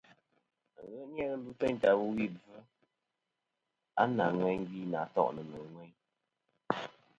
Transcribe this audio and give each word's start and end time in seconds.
A 0.79 0.81
ni-a 1.11 1.25
ghɨ 1.25 1.25
ɨlvɨ 1.37 1.51
teyn 1.59 1.75
ta 1.81 1.89
wulwi 1.99 2.25
bvɨ 2.35 2.57
nà 4.17 4.25
ŋweyn 4.37 4.61
gvi 4.69 4.81
nà 4.91 5.01
to'nɨ 5.13 5.41
nɨ̀ 5.49 5.63
ŋweyn. 5.73 5.93